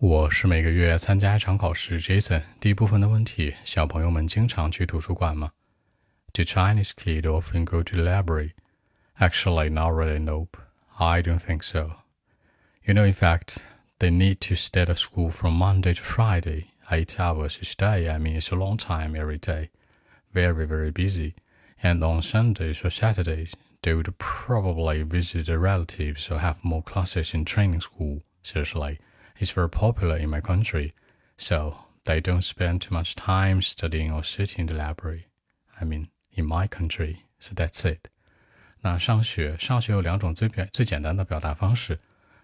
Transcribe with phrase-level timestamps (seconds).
[0.00, 2.40] 我是每个月参加一场考试，Jason。
[2.60, 5.50] 第一部分的问题：小朋友们经常去图书馆吗？
[6.32, 8.52] Do Chinese kids often go to the library?
[9.18, 10.20] Actually, not really.
[10.20, 10.56] Nope.
[10.98, 11.96] I don't think so.
[12.84, 13.64] You know, in fact,
[13.98, 18.08] they need to stay at school from Monday to Friday, eight hours each day.
[18.08, 19.70] I mean, it's a long time every day.
[20.32, 21.34] Very, very busy.
[21.82, 23.52] And on Sundays or Saturdays,
[23.82, 28.22] they would probably visit their relatives or have more classes in training school.
[28.44, 29.00] Seriously
[29.39, 30.93] is very popular in my country,
[31.37, 35.25] so they don't spend too much time studying or sitting in the library.
[35.79, 38.09] I mean, in my country, so that's it.
[38.81, 41.99] 那上学，上学有两种最表最简单的表达方式：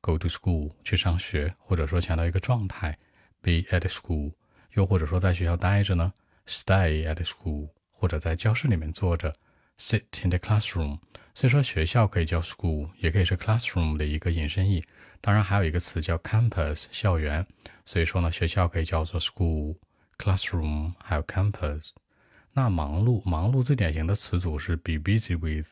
[0.00, 2.94] go to school 去上学，或者说强调一个状态；
[3.42, 4.32] be at school，
[4.74, 6.12] 又或者说在学校待着呢；
[6.46, 9.34] stay at school，或者在教室里面坐着
[9.79, 10.99] ；sit in the classroom。
[11.33, 14.83] 所以说学校可以叫 school，也可以是 classroom 的一个引申义。
[15.19, 17.45] 当然还有一个词叫 campus，校园。
[17.83, 19.75] 所以说呢，学校可以叫做 school、
[20.17, 21.89] classroom，还有 campus。
[22.53, 25.67] 那忙碌，忙碌最典型的词组是 be busy with。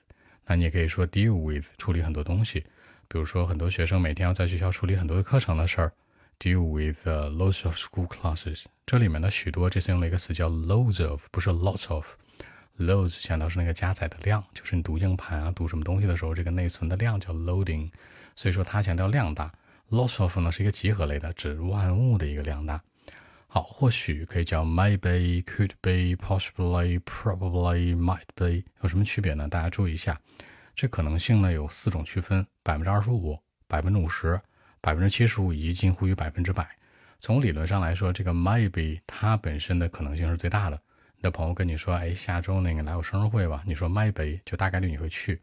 [0.45, 2.65] 那你也可以说 deal with，处理很多东西。
[3.07, 5.93] 比如说很多学生每天要在学校处理很多的课程的事儿
[6.39, 8.63] ，deal with lots of school classes。
[8.85, 12.05] 这里面的许多，这次用了一个词叫 loads of，不是 lots of。
[12.79, 17.91] Loads 强调是那个加载的量，就是你读硬盘啊，读什么东西的时候，这个内存的量叫 loading，
[18.35, 19.52] 所以说它强调量大。
[19.89, 22.81] Lots of 呢是一个集合类的，指万物的一个量大。
[23.45, 29.47] 好，或许可以叫 maybe、could be、possibly、probably、might be，有什么区别呢？
[29.47, 30.19] 大家注意一下，
[30.73, 34.41] 这可能性呢有四种区分：百分之二十五、百分之五十、
[34.81, 36.67] 百分之七十五以及近乎于百分之百。
[37.19, 40.81] 从理论上来说，这个 maybe 它本身的可能性是最大的。
[41.23, 43.63] 的朋友跟你说，哎，下周那个来我生日会吧？
[43.66, 45.41] 你说 maybe 就大概率你会去。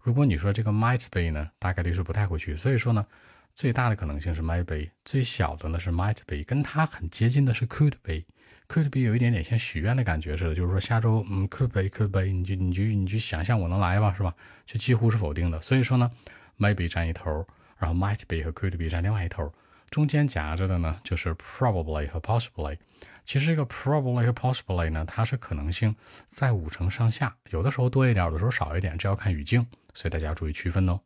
[0.00, 2.54] 如果你说这个 might be 呢，大概率是不太会去。
[2.54, 3.04] 所以说呢，
[3.52, 8.22] 最大的可能性是 maybe，最小的呢是 might be，跟它很接近的是 could be。
[8.68, 14.32] could be 有一点点像许愿的感觉似的，就是说下周嗯 could be，could be，你就你就你就想象我能来吧，是吧？
[14.64, 15.60] 就几乎是否定的。
[15.60, 16.08] 所以说呢
[16.56, 17.44] ，maybe 占一头，
[17.78, 19.52] 然后 might be 和 could be 占另外一头，
[19.90, 22.76] 中间夹着的呢就是 probably 和 possibly。
[23.24, 25.94] 其实这个 probably 和 possibly 呢，它是可能性
[26.28, 31.00] 在五成上下，有的时候多一点，有的时候少一点，这要看语境，所以大家注意区分哦。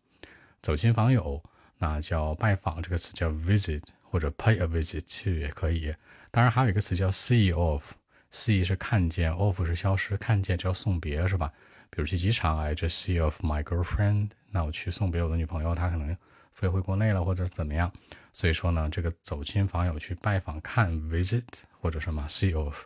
[0.60, 1.42] 走亲访友，
[1.78, 5.94] 那叫拜访，这个词叫 visit，或者 pay a visit to 也可以。
[6.30, 11.50] 当然还有一个词叫 see off，see 是看见，off 是消失，看见叫送别，是吧？
[11.90, 16.16] 比如去机场，，I just see of my girlfriend，那我去送别我的女朋友，她可能
[16.52, 17.92] 飞回国内了，或者怎么样。
[18.32, 21.44] 所以说呢，这个走亲访友去拜访看 visit
[21.80, 22.84] 或者什么 see of，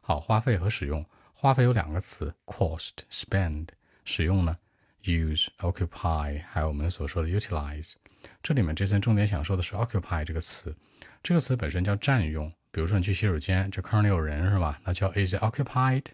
[0.00, 3.68] 好，花费和使用，花费有两个词 cost spend，
[4.04, 4.56] 使用呢
[5.02, 7.94] use occupy，还有我们所说的 utilize。
[8.42, 10.74] 这里面这次重点想说的是 occupy 这个词，
[11.22, 12.52] 这个词本身叫占用。
[12.70, 14.78] 比如说你去洗手间，这坑里有人是吧？
[14.84, 16.04] 那叫 is occupied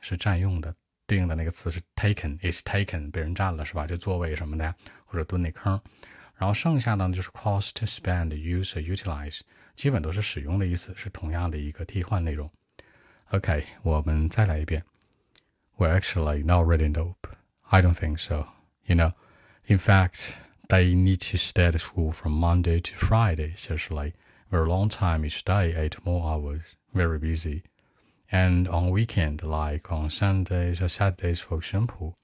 [0.00, 0.74] 是占用的，
[1.06, 3.86] 对应的那个词是 taken，is taken 被人占了是吧？
[3.86, 5.80] 这座位什么的呀，或者蹲那坑。
[6.36, 9.40] 然后剩下的呢就是 cost、spend、use、utilize，
[9.74, 12.50] 基本都是使用的意思，是同样的一个替换内容。
[13.30, 14.84] OK，我们再来一遍。
[15.76, 16.90] Well, actually, not really.
[16.90, 17.28] Nope.
[17.62, 18.46] I don't think so.
[18.84, 19.12] You know,
[19.66, 20.34] in fact,
[20.68, 24.14] they need to stay at school from Monday to Friday, especially
[24.50, 26.62] very long time each day, eight more hours,
[26.94, 27.62] very busy.
[28.32, 32.14] And on weekend, like on Sundays or Saturdays, for example,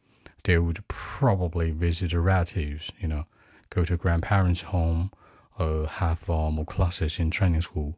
[0.42, 3.24] they would probably visit relatives, you know,
[3.70, 5.10] go to grandparents' home,
[5.58, 7.96] or have uh, more classes in training school.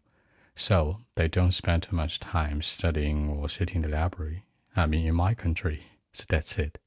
[0.55, 4.45] So they don't spend too much time studying or sitting in the library.
[4.77, 5.83] I mean, in my country,
[6.13, 6.79] so that's it.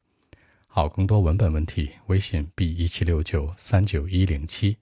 [0.68, 4.78] 好，更多文本问题，微信 b 一七六九三九一零七。